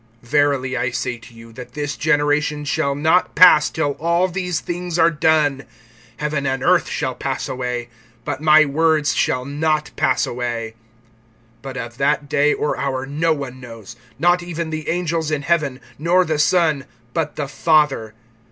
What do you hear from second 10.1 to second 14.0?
away. (32)But of that day or hour no one knows,